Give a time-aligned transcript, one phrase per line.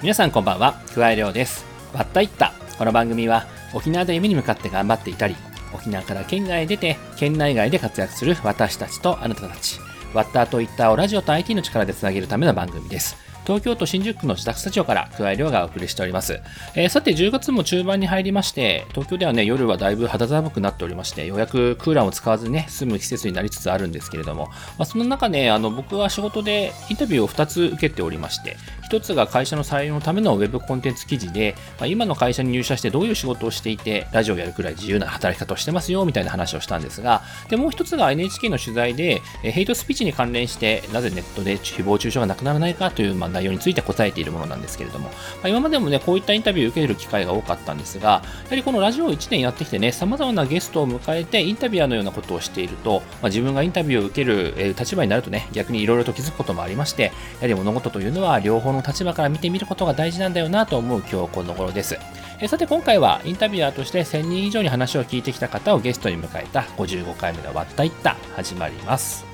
[0.00, 0.80] 皆さんこんばんは。
[0.94, 1.66] 桑井亮です。
[1.92, 2.52] わったいった。
[2.78, 5.34] この番組は沖縄で夢に向かって頑張っていたり
[5.74, 9.80] 沖縄から県外へ出て県内外で活躍する私たちとあなたたち。
[10.14, 13.16] ワッターといったをラジオと IT の力でつなげるための番組です。
[13.48, 16.38] 東京都新宿区の自宅スタジオから桑井亮がお送りしております。
[16.74, 28.58] えー、さて、10月も中盤に入りまして、東京ではね、夜はだいぶ肌寒くなっておりまして、ようやくクーラーを使わずね、済む季節になりつつあるんですけれども、まあ、その中ね、あの、僕は仕事でインタビューを2つ受けておりまして、
[28.90, 45.12] 1つが会社の採用のためのウェブコンテンツ記事で、まあ、今の会社に入社してどういう仕事をしていて、ラジオをやるくらい自由な働き方をしてますよ、みたいな話をしたんですが、で、もう1つが NHK の取材で、ヘイトスピーチに関連して、なぜネットで誹謗中傷がなくならないかという、まあ、内容について答えているものなんですけれども、ま
[45.44, 57.10] あ、今までもね、こういったインタビューを受ける機会が多かったんですが、やはりこのラジオを1年やってきてね、様々なゲストを迎えてインタビュアーのようなことをしていると、まあ、自分がインタビューを受ける、え立場になるとね、逆にいろいろと気づくこともありまして、や
[57.42, 61.98] はり物事というのは両方の立場から見てみることが大事なんだよなと思う今日この頃です。
[62.40, 69.27] えさて今回はインタビュアーとして1000人以上に話を聞いてきた方をゲストに迎えた55回目のわったいった始まります。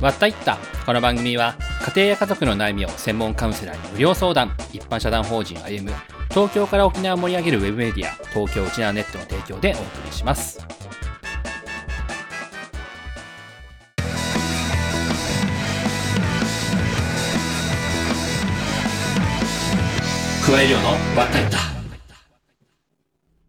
[0.00, 0.58] わったいった。
[0.84, 4.54] この番組は家庭や家族の悩みを専門カウンセラーに無料相談。
[4.72, 5.96] 一般社団法人歩む
[6.28, 10.58] 東京から沖縄を盛り上げるウェブメディア東京沖縄ネットの提供でお送りします。
[20.46, 21.58] 加え量のわったいった。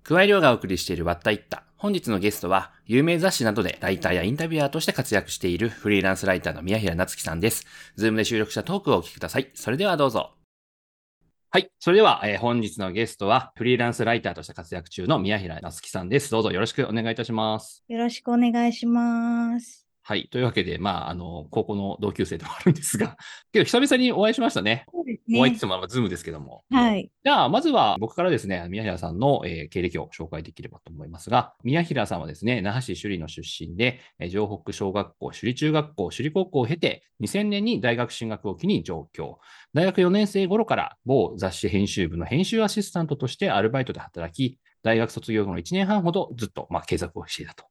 [0.03, 1.66] 加え量がお送りしているわったいった。
[1.77, 7.67] 本日のゲストは、有名雑誌などでライターやインタビュアーとして活躍しているフリーランスライターの宮平なつきさんです。
[7.95, 9.51] Zoom で収録したトークをお聞きください。
[9.53, 10.31] それではどうぞ。
[11.51, 11.69] はい。
[11.79, 16.31] それでは、えー、本日のゲストは、フリーランスライターとして活躍中の宮平なつきさんです。
[16.31, 17.83] どうぞよろしくお願いいたします。
[17.87, 19.86] よろしくお願いします。
[20.07, 20.29] はい。
[20.31, 23.17] というわけで、まあ、あの、高校の同級生でもあるんですが、
[23.51, 24.85] けど久々にお会いしましたね。
[24.89, 25.37] そうですね。
[25.37, 26.63] お会いっても、 Zoom ですけども。
[26.71, 27.11] はい。
[27.25, 39.39] じゃあ、まずは僕からですね、宮平さんの、えー、経歴を紹介できればと思いますが、宮平さんはですね、那覇市首里の出身で、えー、城北小学校、首里中学校、首里高校を経て、2000年に大学進学を機に上京。
[39.73, 47.65] 大学4年生頃から某雑誌編集部の編集アシスタントとしてアルバイトで働き、大学卒業後の1年半ほどずっと、まあ、継続をしていたと。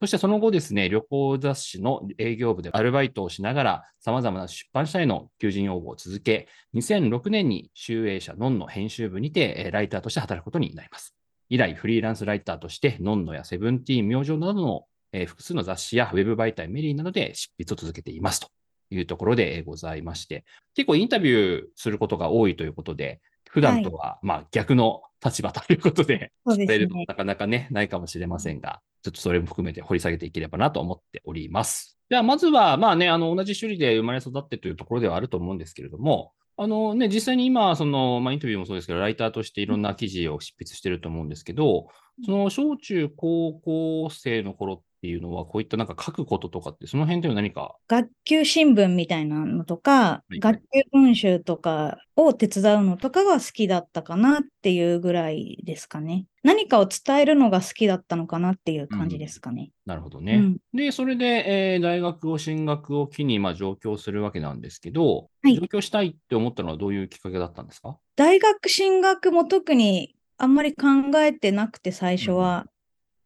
[0.00, 11.14] そしてその後ですね、旅行雑誌の営業部でアルバイトをしながら、様々な出版社への求人応募を続け、2006年に集英社ノンの編集部にて、ライターとして働くことになります。
[11.50, 14.86] 以来、フリーランスライターとして、ノンノやセブンティーン、明星などの
[15.26, 18.48] 複数の雑誌やウェブ媒体、メリーなどで執筆を続けていますと。
[18.92, 20.44] いうところでございまして、
[20.74, 31.98] 結構インタビューすることが多いということで、普段とはまあ逆の立場ということで、伝えるとなかなかね、ないかもしれませんが、ちょっとそれも含めて掘り下げていければなと思っております。
[32.08, 41.88] では、まずは、まあね、あの、同じ種類で生まれ育ってというところではあると思うんですけれども、あのね、実際に今、その、まあ、インタビューもそうですけど、ライターとしていろんな記事を執筆してると思うんですけど、
[42.24, 47.74] その小中高校生の頃っていうのは、こういったなんか書くこととかって、その辺では何か？
[47.88, 50.62] 学級新聞みたいなのとか、はい、学級
[50.92, 56.26] 文集とかを手伝うのとかが好きだったかなっていうぐらいですかね。
[56.42, 59.70] 何かを伝えるのが好きだったのかなっていう感じですかね。
[59.86, 60.34] うん、なるほどね。
[60.34, 67.96] うん、で、それで、えー、大学を進学を機に、まあ、上京するわけなんですけど、はい、上京したいって思ったのはどういうきっかけだったんですか？
[68.16, 70.86] 大学進学も特にあんまり考
[71.20, 72.66] えてなくて、最初は。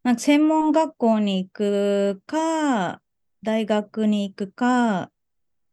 [0.05, 3.01] なんか専門学校に行くか、
[3.43, 5.11] 大学に行くか、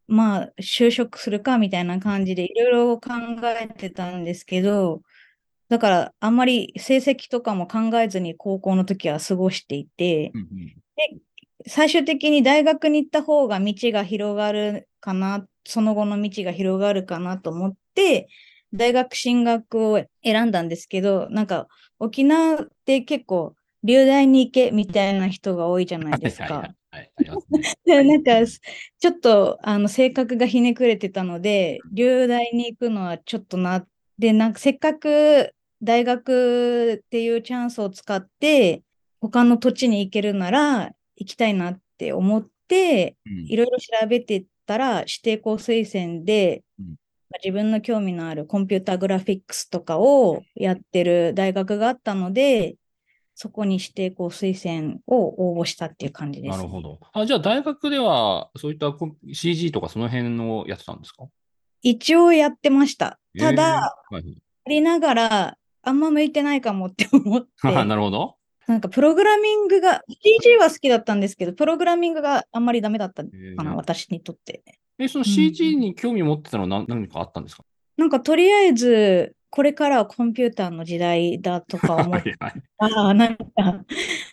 [0.08, 3.10] まあ、就職するかみたいな感じでいろいろ考
[3.44, 5.02] えてたんですけど、
[5.68, 10.32] だからあんまり成績とかも考えずに高校の時は過ごしていて、
[10.96, 11.20] で
[11.66, 18.28] 最終的に大学に行った方が道が広がるかな、その後の道が広がるかなと思って、
[18.72, 21.68] 大学進学を選んだんですけど、なんか
[21.98, 26.74] 沖縄って結構留大に行けみたいな人が多いじゃないですか。
[27.86, 33.88] でなんかちょっとあの性格がひねくれてたので留大に行くのはちょっとなっ
[34.20, 38.82] てなんかせっかく大学っていうチャンスを使って
[39.20, 46.94] 他の土地に行けるなら行きたいなって思っていろいろ調べてたら指定校推薦で、うん、
[47.42, 52.76] 自分の興味のあるコンピュータグラフィックスとかをやってる大学があったので
[53.34, 56.98] そこに指定校推薦を応募したっていう感じです、なるほど。
[57.12, 58.94] あじゃあ、大学ではそういった
[59.32, 61.24] CG とかその辺のやってたんですか？
[61.82, 63.18] 一応やってました。
[63.38, 64.34] ただ、えー、はい、や
[64.68, 67.48] りながら、あんま向いてないかもって思って。
[67.84, 68.36] なるほど。
[68.68, 74.62] なんかプログラミングが、CG は好きだったんですけど、プログラミングがあんまりダメだったかな、えー私にとって。
[74.98, 77.64] え、そのうん CG に興味持ってたのは何何かあったんですか？
[77.96, 82.62] なんかとりあえず、これからはコンピューターの時代だとか思っはいはい。
[82.78, 83.44] ああ、なんか、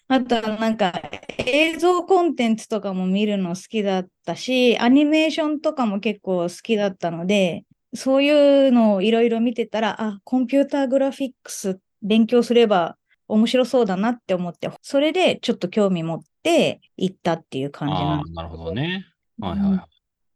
[0.07, 0.94] あとはなんか
[1.38, 12.95] 映像コンテンツとかも見るの好きだったし、アニメーションとかも結構好きだったので、そういうのをいろいろ見てたら、あ、コンピューターグラフィックス勉強すれば
[13.27, 19.06] 面白そうだなって思って、それでちょっと興味持って行ったっていう感じあなんあ、なるほどね。
[19.42, 19.81] はいはいはい。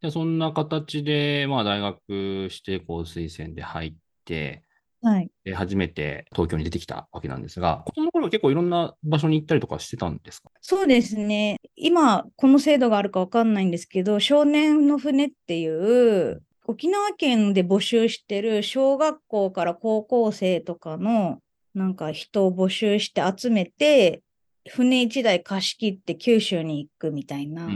[0.02, 3.94] でそんな形で、まあ、大学指定校推薦で入っ
[4.26, 4.63] て、
[5.04, 5.30] はい。
[5.44, 10.50] で初めて東京に出てきたわけなんですが、この頃は結構いろんな場所に行ったりとかしてたんですか？
[10.62, 11.58] そうですね。
[11.76, 21.40] 今、この制度があるかわかんないんですけど、少年の船っていう、沖縄県で募集してる小学校から高校生とかの、
[21.74, 24.22] なんか人を募集して集めて、
[24.66, 27.68] 船一台貸し切って九州に行くみたいな、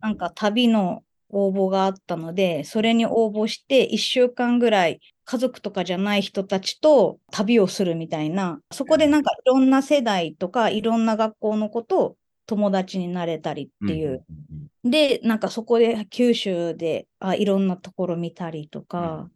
[0.00, 14.24] なんか旅の応募があったので、それに応募して1週間ぐらい家族とかじゃない人たちと旅をするみたいな、そこでなんかいろんな世代とかいろんな学校の子と友達になれたりっていう。
[14.30, 14.46] うん
[14.84, 18.88] で、なんかそこで九州であいろんなところ見たりとうんうん。
[18.88, 19.30] か、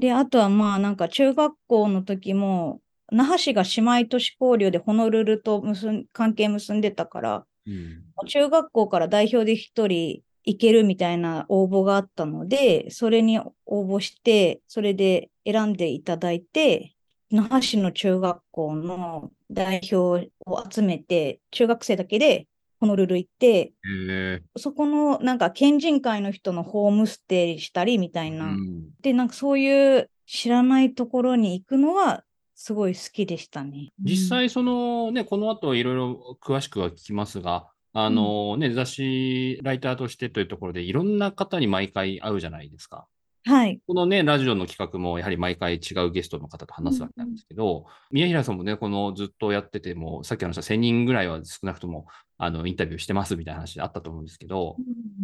[0.00, 2.80] で、あとはまあなんか中学校の時も、
[3.12, 8.02] 那覇市が姉妹都市交流でホノルルと結ん関係結んでたから、うん。
[8.26, 16.94] 中学校から代表で一人行けるみたいな応募があったので、それに応募して、それで選んでいただいて、
[17.30, 22.46] 那覇市の中学校の代表を集めて、中学生だけで
[22.78, 28.46] ホノルル行って、へそこのなんか県人会の人のホームステイしたりみたいな。
[28.46, 33.92] ーうんで、なんかそういう知らないところに行くのはすごい好きでしたね。
[34.02, 43.06] 実際、そのね、この後いろいろ詳しくは聞きますが、あのね、雑誌ライターとしてというところでいろんな方に毎回会うじゃないですか。
[43.46, 43.80] はい。
[43.86, 52.06] このね、ラジオの企画もやはり毎回違うゲストの方と話すわけなんですけど、宮平さんもね、このずっとやってても、さっき話した1000人ぐらいは少なくとも
[52.36, 54.76] あのインタビューしてますみたいな話あったと思うんですけど、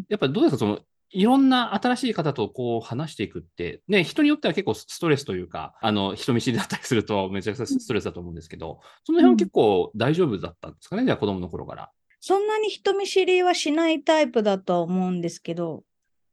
[0.08, 0.78] やっぱりどうですか、その
[1.10, 11.90] いろんな新しい方とこう話していくって、ね、人によっては結構ストレスというか、あの人見知りだったりするとめちゃくちゃストレスだと思うんですけど、その辺は結構大丈夫だったんですかね、じゃあ子供の頃から。
[12.24, 15.82] そんなに人見知りはしないタイプだとは思うんですけど、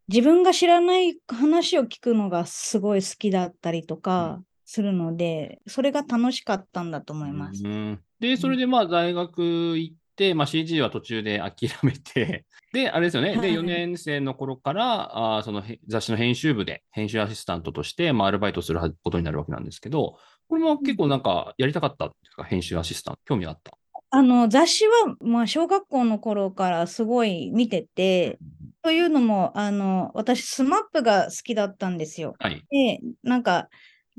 [0.07, 7.63] 自分が知らない話を聞くのがすごい好きだったりとかするので、それが楽しかったんだと思います。
[7.65, 8.00] うん。
[8.19, 9.41] で、それでまあ大学
[9.80, 23.78] 行って、まあ、CG は途中で諦めて、 で、あれですよね、で、はい4年生の頃から、あーそのへ雑誌の編集部で編集アシスタントとして、まあ、アルバイトすることになるわけなんですけど、これも結構なんかやりたかったんですか、編集アシスタント、興味あった？
[24.11, 28.39] あの、雑誌は、まあ、小学校の頃からすごい見てて、
[28.81, 32.35] というのも、あの、私、 SMAP が好きだったんですよ。
[32.39, 32.65] はい。
[32.71, 33.69] で、なんか、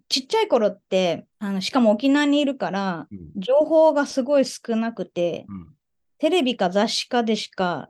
[0.09, 5.75] ちっちゃい頃って、あの、しかも沖縄にいるから、うん情報がすごい少なくて、うん
[6.19, 7.89] テレビか雑誌かでしか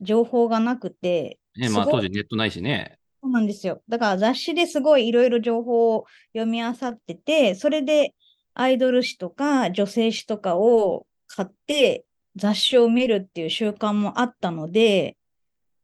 [0.00, 2.98] 情報がなくて、ね、まあ当時ネットないしね。
[3.22, 3.82] そうなんですよ。
[3.88, 8.14] だから雑誌ですごいいろいろ情報を読み漁ってて、それで
[8.54, 11.06] アイドル誌とか女性誌とかを
[11.38, 12.04] 買って
[12.34, 15.16] 雑誌を見るっていう習慣もあったので、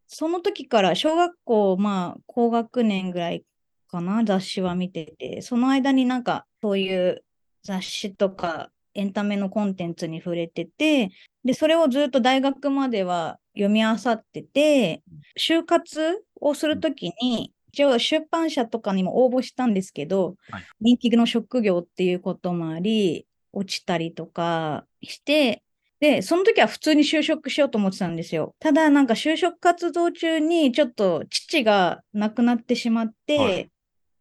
[0.09, 3.45] その時から小学校、まあ高学年ぐらい
[3.89, 7.25] かな、雑誌は見てて、その間になんかそういう
[7.63, 11.13] 雑誌とかエンタメのコンテンツに触れてて、
[11.45, 15.05] で、それをずっと大学までは読み漁ってて、
[15.39, 20.65] 就活をするときに、一応出版社とかにも応募したんですけど、はい。
[20.81, 25.63] 人気の職業っていうこともあり、落ちたりとかして、
[26.01, 28.55] で、その時は普通に就職しようと思ってたんですよ。
[28.59, 33.71] ただ、なんか就職活動中にちょっと父が亡くなってしまって、はい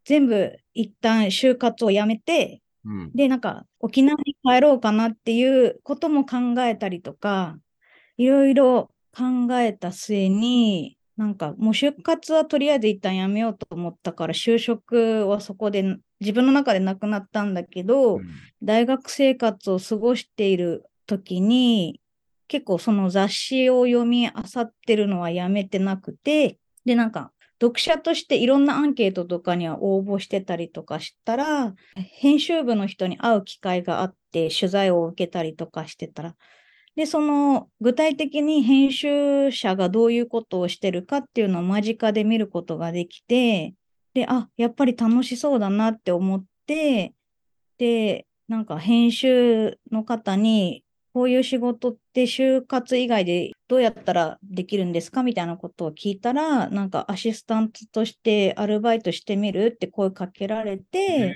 [0.05, 3.11] 全部一旦就活をやめて、うん。
[3.13, 7.57] で、なんか沖縄に帰ろうかなっていうことも考えたりとか、
[8.17, 18.29] いろいろ考えた末に、なんかもう就活はとりあえず一旦やめようと思ったから、就職はそこで自分の中でなくなったんだけど、うん。
[18.63, 22.01] 大学生活を過ごしている時に、
[22.47, 36.35] 結構その雑誌を読み漁ってるのはやめてなくて、で、なんか読者としていろんなアンケートとかには応募してたりとかしたら、編集部の人に会う機会があって、取材を受けたりとかしてたら、
[36.95, 43.73] で、その具体的に編集者がどういうことをしてるかっていうのを間近で見ることができて、
[44.13, 47.13] で、あ、やっぱり楽しそうだなって思って、
[47.77, 61.35] で、なんか編集の方にこういう仕事って就活以外でどうやったらできるんですかみたいなことを聞いたら、なんかアシスタントとしてアルバイトしてみるって声かけられて、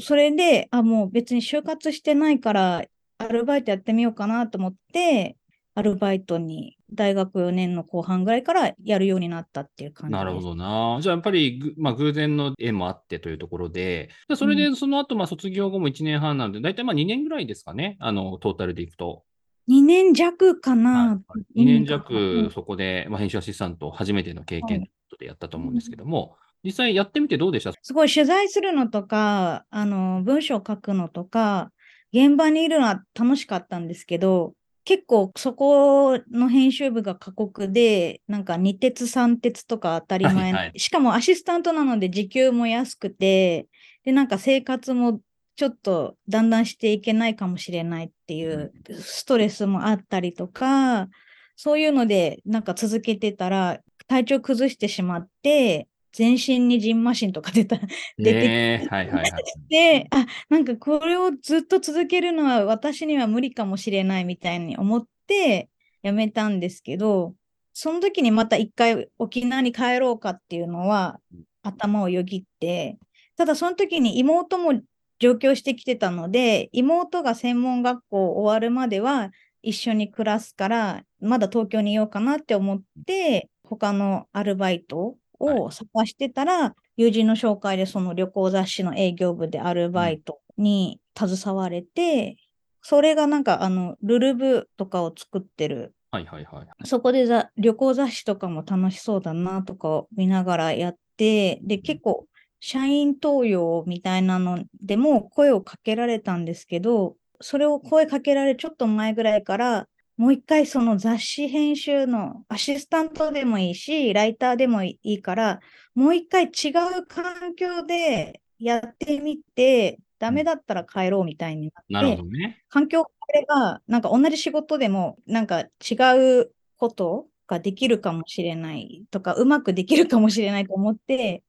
[0.00, 2.84] それで、あ、もう別に就活してないから、
[3.18, 5.36] アルバイトやってみようかなと思って、
[5.76, 10.24] アルバイトに大学4年の後半ぐらいからやるようになったっていう感じです。
[10.24, 10.98] なるほどな。
[11.02, 19.24] じゃあやっぱりぐ、まあ、偶然の縁もあってというところで、でそれでその後、まあ、卒業後も1年半なので、大体まあ2年ぐらいですかね、あの、トータルでいくと。
[19.68, 21.20] 2年弱かな。
[21.56, 24.88] 2年う弱んそこで、まあ、編集アシスタント初めての経験
[25.18, 27.72] でやったと思うんですけども、実際やってみてどうでした？
[27.82, 31.72] すごい取材するのとか、あの、文章を書くのとか、
[32.12, 34.54] 現場にいるのは楽しかったんですけど、
[34.84, 40.72] 結構そこの編集部が過酷で、なんか2鉄3鉄とか当たり前、はいはい。
[40.78, 43.66] しかもアシスタントなので時給も安くて、
[44.04, 45.20] で、なんか生活も
[45.56, 51.08] ちょっとだんだんしていけないかもしれないっていうストレスもあったりとか、
[51.56, 57.86] そういうのでなんか続けてたら体調崩してしまって、全身にジンマシンとか出た、出
[58.24, 59.44] てねえはいはいはい。
[59.68, 65.68] で、あ、なんかこれをずっと続けるのは私には無理かもしれないみたいに思って
[66.02, 67.34] やめたんですけど、
[67.72, 71.18] その時にまた一回沖縄に帰ろうかっていうのは
[71.64, 72.96] 頭をよぎって、
[73.36, 74.80] ただその時に妹も
[75.18, 92.36] 上京してきてたので、妹が専門学校終わるまでは一緒に暮らすから、まだ東京にいようかなって思って、他のアルバイトを探してたら、友人の紹介でその旅行雑誌の営業部でアルバイトに携われて、
[92.82, 95.94] それがなんかあの、ルルブとかを作ってる。
[96.10, 96.86] はいはいはい。
[96.86, 102.26] そこでざ旅行雑誌とかも楽しそうだなとかを見ながらやって、で、結構、
[102.60, 115.60] 社員登用みたいなのでも声をかけられたんですけど、それを声かけられるちょっと前ぐらいから、もう一回その雑誌編集のアシスタントでもいいし、ライターでもいいから、
[115.94, 122.62] もう一回違う環境でやってみて、ダメだったら帰ろうみたいになってなるほ、どね。
[122.68, 125.96] 環境を変えれば、なんか同じ仕事でも、なんか違
[126.40, 131.42] うことができるかもしれないとか、うまくできるかもしれないと思って、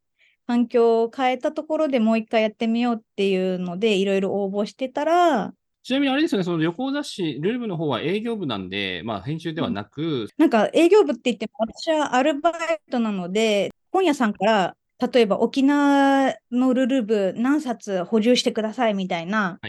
[0.48, 5.54] 環境を変えたところでもう一回やってみようっていうので、いろいろ応募してたら、
[5.86, 12.54] ちなみにあれですよね、その旅行雑誌、ルルブの方は営業部なんで、まあ編集ではなく、なんか営業部って言っても、私はアルバイ
[12.90, 14.76] トなので、本屋さんから、
[15.14, 19.60] 例えば沖縄のルルブ何冊補充してくださいみたいな。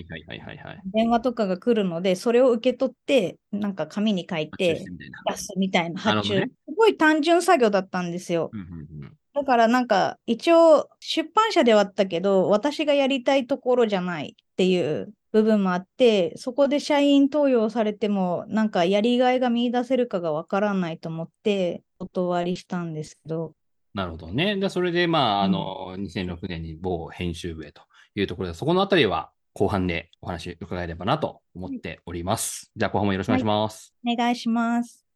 [0.95, 4.87] 電話とかが来るので、それを受け取って、なんか紙に書いて。
[5.29, 6.41] 出すみたいな発注。
[6.41, 8.49] すごい単純作業だったんですよ。
[8.55, 23.53] うんうんうんだからなんか一応出版社ではあったけど、私がやりたいところじゃないっていう部分もあって、そこで社員登用されてもなんかやりがいが見出せるかがわからないと思ってお断りしたんですけど、
[23.93, 24.57] なるほどね。
[24.57, 27.83] で、それで、まあ、あの、2006年に某編集部へと
[28.15, 32.71] いうところで、そこのあたりは後半でお話伺えればなと思っております。
[32.75, 33.95] じゃあ、後半もよろしくお願いします。
[34.07, 35.07] お願いします。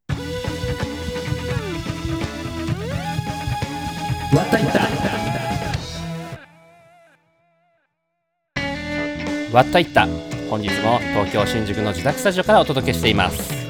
[4.36, 5.19] わったいった
[9.52, 10.07] わったいった
[10.49, 13.61] 本日も東京新宿の自宅スタジオからお届けしています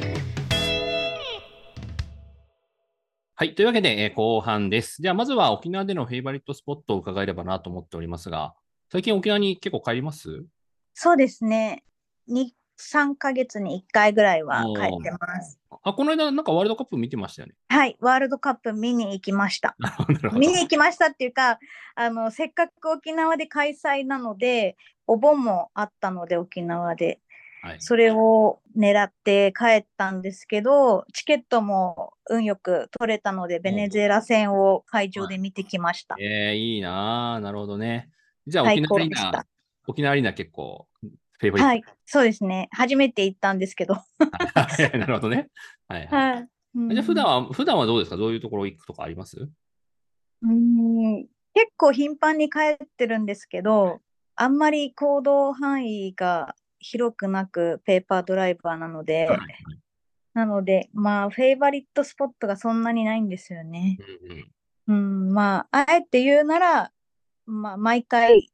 [3.35, 3.55] はい。
[3.55, 5.01] というわけで、えー後半です。
[5.01, 8.53] じゃあ、まずは沖縄でのフェイバリットスポットを伺えればなと思っておりますが、
[8.93, 10.45] 最近沖縄に結構帰ります？
[10.93, 11.83] そうですね。
[12.31, 12.49] 2、
[12.81, 15.59] 3ヶ月に1回ぐらいは帰ってます。
[15.83, 17.55] あ、この間、なんかワールドカップ見てましたよね。
[17.69, 19.77] はい、ワールドカップ見に行きました。
[20.33, 21.59] 見に行きましたっていうか、
[21.95, 27.21] あの、せっかく沖縄で開催なので、お盆もあったので、沖縄で。
[27.63, 27.77] はい。
[27.81, 36.17] それを狙って帰ったんですけど、チケットも運よく取れたので、ベネズエラ戦を会場で見てきました。
[36.19, 37.41] えー、いいなぁ。
[37.41, 38.09] なるほどね。
[38.47, 39.47] じゃあ、最沖縄アリーナ
[39.87, 40.87] 沖縄アリーナ結構、
[41.49, 42.69] はい、そうですね。
[42.73, 43.95] 初めて行ったんですけど。
[43.95, 44.05] は
[44.95, 45.49] いなるほどね。
[45.89, 46.33] はい、はい。
[46.35, 46.49] はい。
[46.75, 48.17] うんじゃあ、普段は、普段はどうですか？
[48.17, 49.39] どういうところ行くとかあります？
[49.39, 54.01] うーん結構頻繁に帰ってるんですけど、
[54.37, 59.39] あんまり行動範囲が広くなくペーパードライバーなので、はい
[60.33, 63.99] なので、まあ、フェイバリットスポットがそんなにないんですよね。
[64.87, 66.93] うんうんうん、まあ、あえて言うなら、
[67.47, 68.53] まあ、毎回立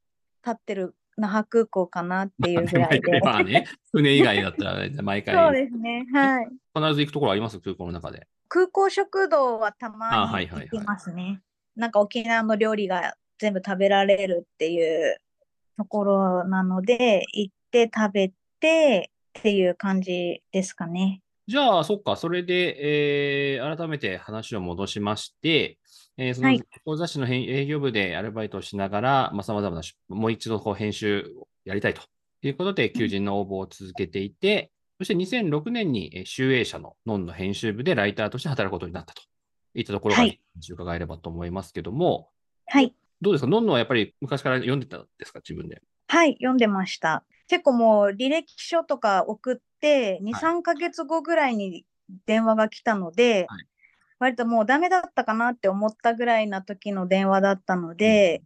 [0.50, 3.20] ってる那覇空港かなっていうぐらいで。
[3.25, 6.06] まあね、船以外だったら、ね、毎回そうですね。
[6.12, 6.49] はい。
[6.75, 8.26] 必ず行くところあります空港の中で。
[8.49, 11.40] 空港食堂はたあまはいはいはいに行きますね。
[11.75, 15.18] なんか沖縄の料理が全部食べられるっていう
[15.76, 21.20] ところなので、行って食べて、っていう感じですかね。
[21.46, 25.78] じゃあ、そっか、それで、えー改めて話を戻しまして、
[26.18, 26.62] えーそのはい。
[26.99, 32.02] 雑誌の編営業部でアルバイトをしながら、まあ、様々なし、もう一度こう編集をやりたいと。
[32.42, 39.23] いうことで、求人の応募を続けていて、そして2006年にえー集英社のノンの編集部でライターとして働くことになったと。
[39.75, 40.40] いったところが、はい。
[40.70, 42.30] 伺えればと思いますけども、
[42.66, 42.94] はい。
[43.20, 45.82] どうですか、ノンノはやっぱり昔から読んでたんですか、自分で。
[46.08, 47.25] はい、読んでました。
[47.46, 51.85] 結構もう履歴書とか送って、2、3ヶ月後ぐらいに
[52.25, 53.66] 電話が来たので、はい
[54.18, 58.42] 割ともうダメだったかなって思ったぐらいな時の電話だったので、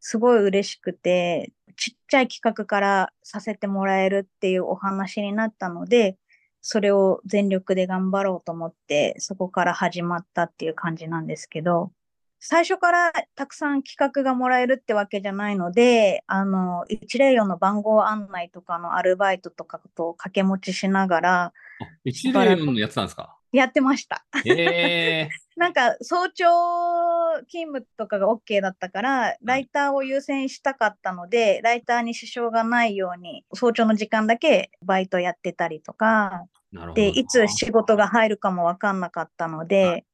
[0.00, 6.16] すごい嬉しくて、ちっちゃい企画からさせてもらえるっていうお話になったので、
[6.62, 11.92] それを全力で頑張ろうと思って、そこから始まったっていう感じなんですけど、
[12.38, 23.36] 最初からたくさん企画がもらえるってわけじゃないので、あの、104の番号案内とかのアルバイトとかと掛け持ちしながらあ104のやってたんですか？
[23.52, 24.24] やってました。
[24.44, 26.46] え なんか早朝
[27.48, 36.46] 勤務とかが OK だったから、ライターを優先したかったので、ライターに支障がないように、早朝の時間だけバイトやってたりとか、
[36.94, 37.18] で、な。
[37.18, 40.04] いつ仕事が入るかもわかんなかったのはで、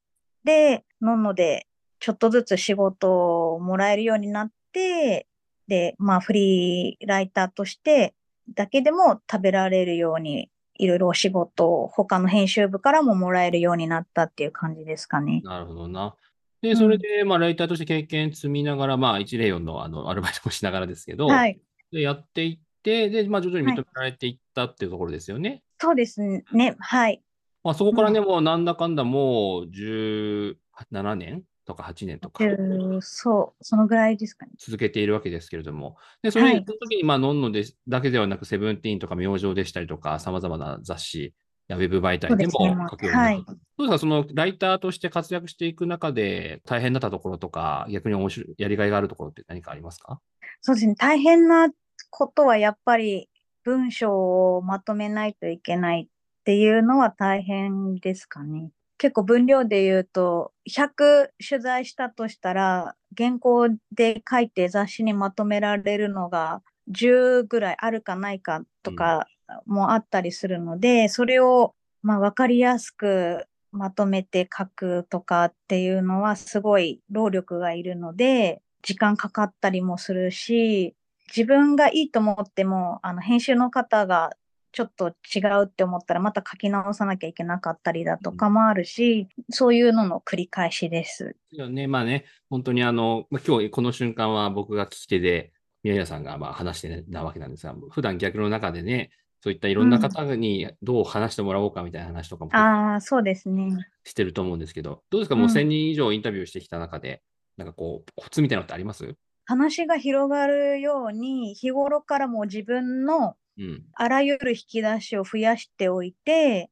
[0.42, 1.66] で、のので、
[2.00, 5.26] ちょっとずつ仕事をもらえるようになって、
[5.68, 8.14] で、まあ、フリーライターとして
[8.54, 15.42] だけでも食べられるように、いろいろお仕事を他の編集部からももらえるようになったっていう感じですかね。
[15.44, 16.14] なるほどな。
[16.62, 21.60] で、うんそれで、まあ、ライターとして経験積みながら、まあ、104の、あの、アルバイトもしながらですけど、はい。
[21.92, 25.62] で、やっていって、で、まあ、徐々にはい認められていったっていうところですよね。
[25.80, 26.20] そうです
[26.52, 26.76] ね。
[26.78, 27.22] はい。
[27.62, 34.52] まあ、そこからね、もうなんだかんだもう17年とか8年とかうんそう、そのぐらいですかね。
[34.58, 41.34] 続けているわけですけれども、で、それ、の時に、まあ、のんのでだけではなく、セブンティーンとか明星でしたりとか、様々な雑誌
[41.68, 43.18] やウェブ媒体でも書くようになった。
[43.18, 43.44] はい。
[43.44, 50.20] どうですか、そのライターとして活躍していく中で、大変だったところとか、逆に面白い、やりがいがあるところって何かありますか？
[50.62, 50.94] そうですね。
[50.96, 51.68] 大変な
[52.10, 53.28] ことはやっぱり
[53.64, 56.08] 文章をまとめないといけないっ
[56.44, 58.70] ていうのは大変ですかね。
[58.98, 69.26] 結構分量で言うと、100取材したとしたら、原稿で書いて雑誌にまとめられるのが10ぐらいあるかないかとか
[69.66, 80.94] もあったりするので、それをまあ分かりやすくまとめて書くとかっていうのはすごい労力がいるので、時間かかったりもするし、
[81.28, 84.30] 自分がいいと思っても、あの編集の方が
[84.76, 91.34] ちょっと違うって思ったらまた書き直さなきゃいけなかったりだとかもあるし、そういうのの繰り返しです。
[91.50, 103.88] いやね、まあね、本当にあの、まあ、今日この瞬間は僕が聞き手で、宮平さんがまあ話してなわけなんですが、普段逆の中でね、そういったいろんな方にどう話してもらおうかみたいな話とかもああ、そうですね。
[104.04, 105.52] してると思うんですけど、どうですか、もううん。
[105.52, 107.22] 1000人以上インタビューしてきた中で、
[107.56, 109.14] なんかこう、コツみたいなのってあります？
[109.46, 113.84] 話が広がるように、日頃からもう自分のうん。
[113.94, 116.70] あらゆる引き出しを増やしておいて、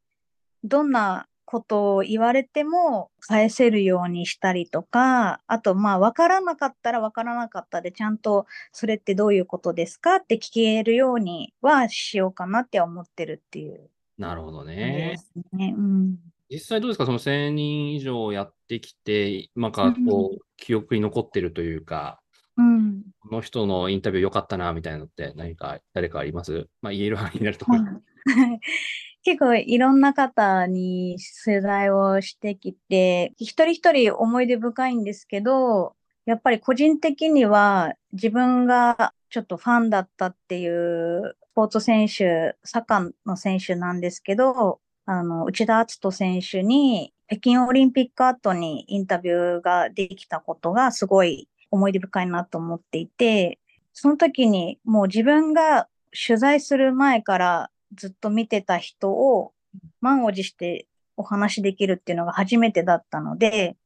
[0.62, 15.16] どんなことを言われても返せるようにしたりとか、あと、まあ、わからなかったらわからなかったで、ちゃんとそれってどういうことですかって聞けるようにはしようかなって思ってるっていうなるほどね。
[15.53, 16.16] うん。
[16.51, 22.20] 実際どうですか、その1000人以上やってきて、なんかうんこう、記憶に残ってるというか、
[22.57, 23.03] うん。
[23.21, 26.69] この人のインタビュー良かったな、みたいなのって何か、誰かあります？
[26.83, 28.03] まあ言える範囲になると思う。
[29.23, 53.59] 結構いろんな方に取材をしてきて、一人一人思い出深いんですけど、やっぱり個人的には自分がちょっとファンだったっていうスポーツ選手、サッカーの選手なんですけど、あの、内田篤人選手に北京オリンピック後にインタビューができたことがすごい思い出深いなと思っていて、
[53.93, 55.89] その時にもう自分が
[56.27, 59.53] 取材する前からずっと見てた人を
[60.01, 63.77] 満を持してお話しできるっていうのが初めてだったので、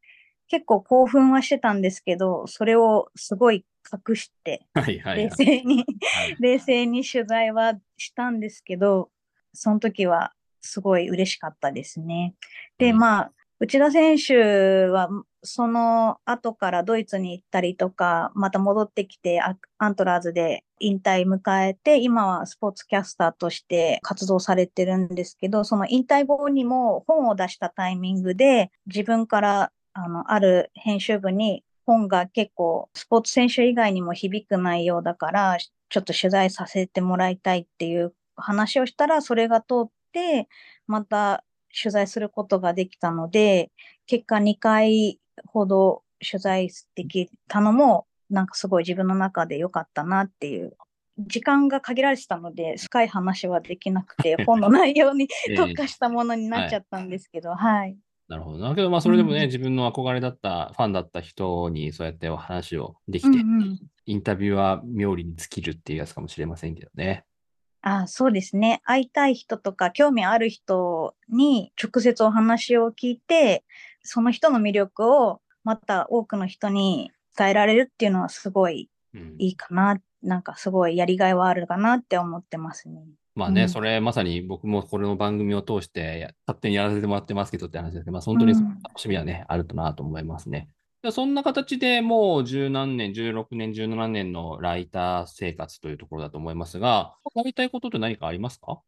[0.48, 3.64] 結構興奮はしてたんですけど、それをすごい
[4.08, 5.16] 隠して、はいはいはい。
[5.24, 9.10] 冷静に、はい冷静に取材はしたんですけど、
[9.54, 12.34] その時はすごい嬉しかったですね。
[12.76, 15.08] で、うんまあ、内田選手は、
[15.42, 40.48] その後からドイツに行ったりとか、また戻ってきてアントラーズで引退迎えて、今はスポーツキャスターとして活動されてるんですけど、その引退後にも本を出したタイミングで、自分からあのある編集部に本が結構スポーツ選手以外にも響く内容だから、ちょっと取材させてもらいたいっていう話をしたら、それが通って、
[40.86, 41.44] また
[41.80, 43.70] 取材することができたので、
[44.06, 50.76] 結果2回ほど取材できたのも、なんかすごい自分の中で良かったなっていう
[51.18, 57.96] 時間が限られてたので、深い話はできなくて、本の内容に 特化したものになっちゃったんですけど、はい、はい。
[58.28, 58.58] なるほど。
[58.58, 67.24] だけど、まあ、それでもね、うん、自分の憧れだった、ファンだった人に、そうやってお話をできて、うんうん、インタビューは妙利に尽きるっていうやつかもしれませんけどね。
[67.80, 68.80] あそうですね。
[68.84, 73.64] 会いたい人とか、興味ある人に直接お話を聞いて、
[74.08, 78.88] その人の魅力をまた多くの人に伝えられるっていうのはすごい
[79.38, 83.04] いいかな、うん、なんかすごいやりがいはあるかなって思ってますね。
[83.34, 88.66] まあね、うん、それまさに僕もこれの番組を通して勝手にやらせてもらってますけどって話ですけど、まあ、本当に楽
[88.96, 90.68] しみはね、うん、あるとなと思いますね。
[91.12, 98.80] そんな形でもう十何年、16年、17年のライター生活というところだと思いますが、やりたいことって何かありますか？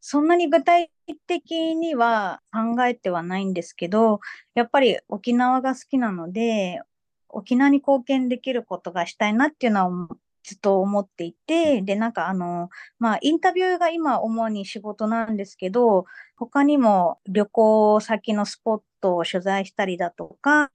[0.00, 0.90] そんなに具体
[1.26, 4.20] 的には考えてはないんですけど、
[4.54, 6.80] やっぱり沖縄が好きなので、
[7.28, 10.08] 沖縄に貢献できることがしたいなっていうのは
[10.42, 16.06] ずっと思っていて、で、なんかあの、まあ、インタビューが今主に仕事なんですけど、
[16.36, 20.70] 他にも旅行先のスポットを取材したりだとか、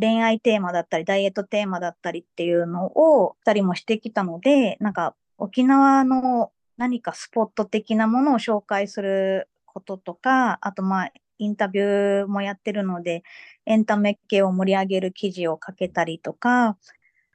[0.00, 13.24] 恋愛テーマだったり、ダイエットテーマだったりっていうのを二人もしてきたので、なんか沖縄の何かスポット的なものを紹介することとか、あとまあ、インタビューもやってるので、
[13.66, 16.76] エンタメ系を盛り上げる記事を書けたりとか、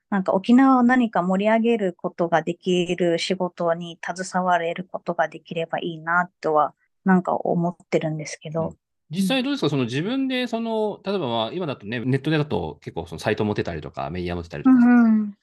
[0.09, 6.73] なんか沖縄を何か盛り上げることができる仕事に携われることができればいいなとは、
[7.03, 8.75] なんか思ってるんですけど。
[9.09, 15.33] 実際どうですか、その自分で、その、例えばまあ今だとね、ネットでだと結構そのサイト持てたりとか、メディア持てたりとか、うん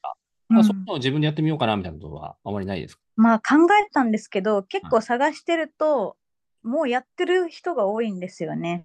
[0.48, 3.02] まあ、そういうのを自分でやってみようかなみたいなことはあまりないですか？
[3.16, 6.16] まあ考えたんですけど、結構探してると、
[6.62, 8.84] もうやってる人が多いんですよね。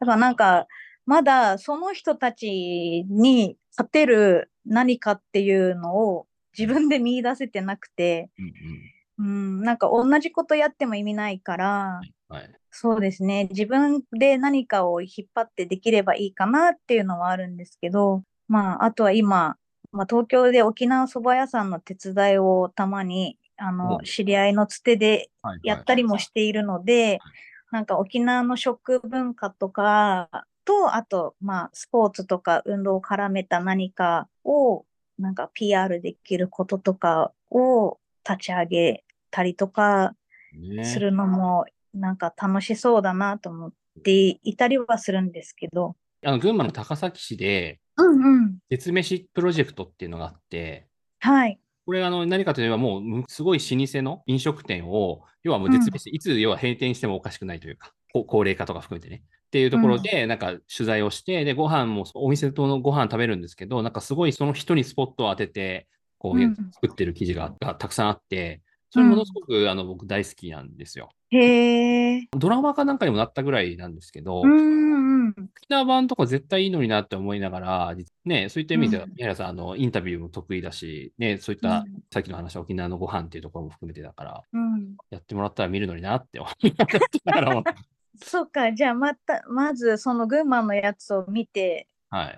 [0.00, 0.66] だからなんか、
[1.04, 8.30] まだその人たちに勝てる何かっていうのを自分で見出せてなくて、
[9.18, 9.28] うん、う
[9.60, 19.56] ん、なんか同じことやっても意味ないから、はいはい、そうですね、自分で何かを引っ張ってできればいいかなっていうのはあるんですけど、まあ、あとは今、
[19.92, 25.30] まあ、東京で沖縄そば屋さんの手伝いをたまにあの、知り合いのつてで
[25.62, 27.20] やったりもしているので、
[27.70, 30.28] なんか沖縄の食文化とか
[30.64, 34.84] と、あと、まあ、スポーツとか運動を絡めた何かを、
[35.18, 40.14] なんか PR できることとかを立ち上げたりとか
[40.84, 45.96] するのも、なんか楽しそうだなと思っていたりはするんですけど。
[46.24, 48.58] あの、群馬の高崎市で、うんうん。
[48.70, 50.86] 絶飯プロジェクトっていうのがあって、
[51.20, 51.58] はい。
[51.84, 59.22] これあの何かといえばもうすごい老舗の飲食店を、要はもう絶滅して、いつ要は閉店してもおかしくないというか、高齢化とか含めてね。
[59.46, 71.10] っていうところで、なんか取材をして、で、ご飯も、お店とのご飯食べるんですけど、なんかすごいその人にスポットを当てて、こういう作ってる記事がたくさんあって、それものすごく、あの僕大好きなんですよ。
[71.30, 72.28] へえ。
[72.30, 74.42] ドラマかなんかにもなったぐらいなんですけど、
[75.38, 84.42] 沖縄版とか絶対いいのになって思いながら、ね、そういった意味では、宮原さん、あの、インタビューも得意だし、ね、そういった、さっきの話、沖縄のご飯っていうところも含めてだから、
[85.10, 86.86] やってもらったら見るのになって思いな
[87.32, 87.62] がら
[88.22, 91.88] そうか、じゃあまた、まずその群馬のやつを見て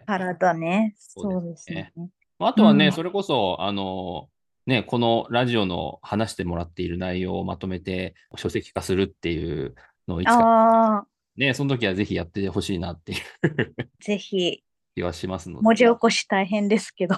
[0.06, 0.68] からだね。
[0.68, 1.92] はい、そうですね。
[2.38, 4.28] あとはね、それこそ、あの、
[4.66, 9.74] ね、このラジオの話してもらっている内容をまとめて書籍化するっていう
[10.08, 14.62] のをいつか、ね、その時はぜひやってほしいなっていう ぜひ。
[14.94, 15.62] 気はしますので。
[15.62, 17.16] 文字起こし大変ですけど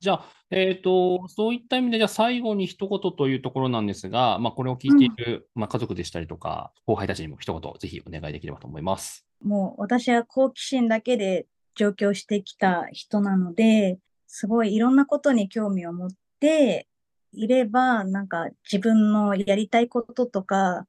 [0.00, 9.26] じゃあ、えっ、ー、と、そういった意味で、じゃあ最後に一言というところなんですが、まあ、これを聞いている、うん、まあ、家族でしたりとか、後輩たちにも一言、ぜひお願いできればと思います。
[9.42, 16.86] もう、私は好奇心だけで上京してきた人なので、すごいいろんなことに興味を持って
[17.32, 20.86] いれば、なんか自分のやりたいこととか、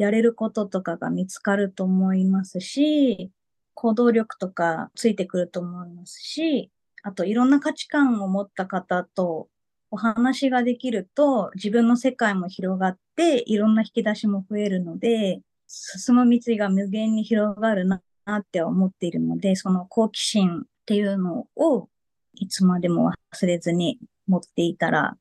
[0.00, 3.30] やれることとかが見つかると思いますし、
[3.74, 6.70] 行動力とかついてくると思いますし、
[7.02, 9.48] あといろんな価値観を持った方と
[9.90, 18.00] お話ができると自分の世界も広がっていろんな引き出しも増えるので、進む道が無限に広がるな
[18.38, 21.90] って思っているので、その好奇心っていうのを
[22.36, 25.18] いつまでも忘れずに持っていたら、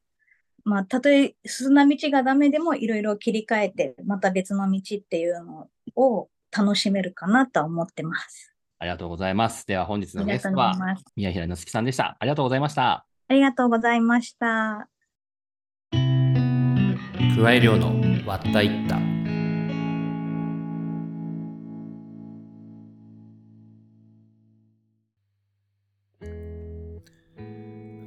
[0.70, 8.54] まあ、たとえ進んだ道がダメでもいろいろ切り替えて、また別の道っていうのを楽しめるかなと思ってます。
[8.78, 9.66] ありがとうございます。
[9.66, 10.76] では本日のゲストは
[11.16, 12.18] 宮平之月さんでした。
[12.20, 13.04] ありがとうございました。
[13.30, 14.88] ありがとうございました。
[17.36, 19.00] 桑井亮のわったいった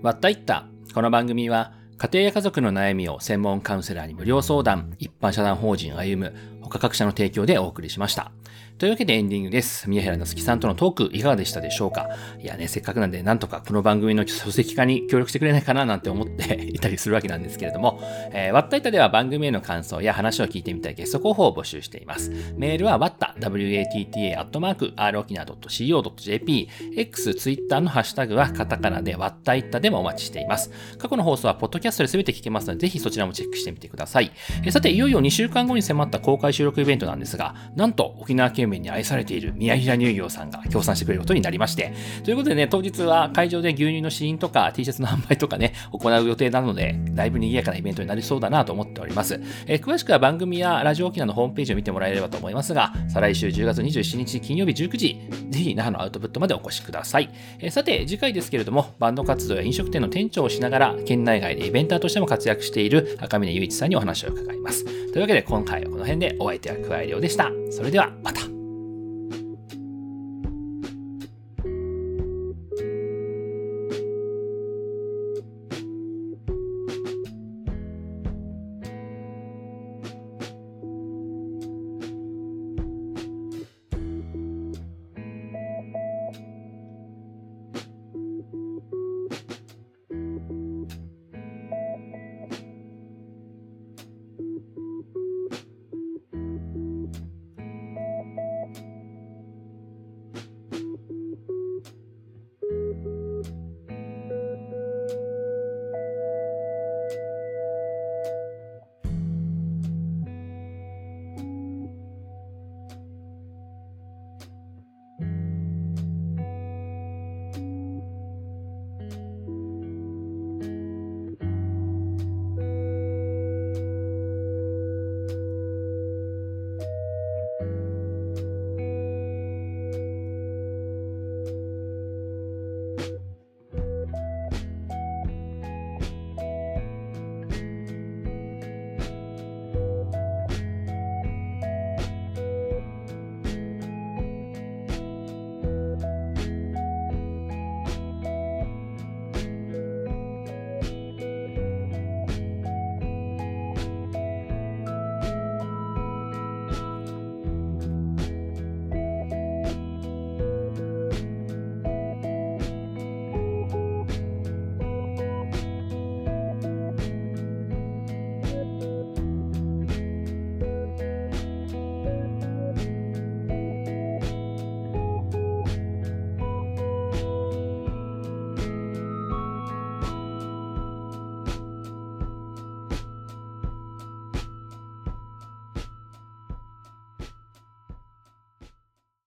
[0.03, 8.33] わったいったこの番組は家庭や家族の悩みを専門カウンセラーに無料相談一般社団法人歩む他各社の提供でお送りしました。
[8.79, 9.88] というわけでエンディングです。
[9.88, 12.09] 宮平なつきさんとのトークいかがでしたでしょうか？
[12.41, 18.01] いやね、せっかくなんでなんとかこの番組の書籍化に協力してくれないかななんて思って いたりするわけなんですけれども、
[18.33, 22.33] えー、ワッタイタでは番組への感想や話を聞いてみたいゲスト候補を募集しています。
[22.57, 30.71] メールはワッタ、watta、アットマーク、r 沖縄 .co.jp、X、Twitter のハッシュタグはカタカナでワッタイタでもお待ちしています。
[30.99, 34.33] 過去の放送はポッドキャストで全て聞けますので、ぜひそちらもチェックしてみてください。
[34.65, 41.93] えー、さて、いよいよ2週間後に迫った公開収録イベントなんですが、なんと沖縄県民に愛されている宮平乳業さんが協賛してくれることになりまして、
[42.25, 49.41] ということでね、当日は会場で牛乳の試飲とか T シャツの販売とかね、行う予定なので、だいぶ賑やかなイベントになりそうだなと思っております。
[49.67, 57.31] えー、詳しくは番組やラジオ沖縄のホームページを見てもらえればと思いますが、再来週10月27日金曜日19時、ぜひ那覇のアウトプットまでお越しください。
[57.59, 64.85] えー、さて、次回ですけれども、バンド活動や飲食店の店長をしながら、県内外でイベンターとしても活躍している赤嶺雄一さんにお話を伺います。
[64.85, 67.51] というわけで今回はこの辺でお相手は桑井亮でした。
[67.71, 68.32] それではま。